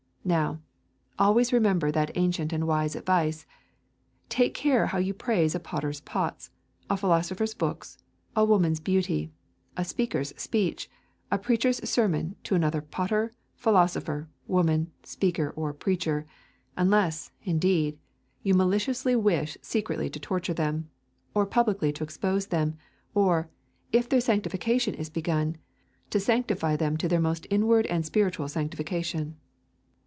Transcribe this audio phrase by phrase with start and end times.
[0.23, 0.59] Now,
[1.17, 3.47] always remember that ancient and wise advice.
[4.29, 6.51] Take care how you praise a potter's pots,
[6.91, 7.97] a philosopher's books,
[8.35, 9.31] a woman's beauty,
[9.75, 10.87] a speaker's speech,
[11.31, 16.27] a preacher's sermon to another potter, philosopher, woman, speaker, or preacher;
[16.77, 17.97] unless, indeed,
[18.43, 20.87] you maliciously wish secretly to torture them,
[21.33, 22.77] or publicly to expose them,
[23.15, 23.49] or,
[23.91, 25.57] if their sanctification is begun,
[26.11, 29.35] to sanctify them to their most inward and spiritual sanctification.